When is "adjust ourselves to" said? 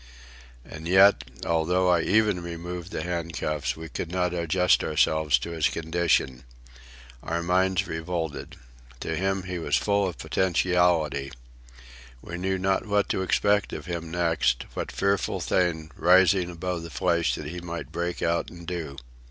4.33-5.51